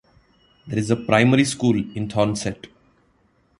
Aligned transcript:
There 0.65 0.79
is 0.79 0.89
a 0.89 0.95
primary 0.95 1.45
school 1.45 1.75
in 1.75 2.07
Thornsett. 2.07 2.71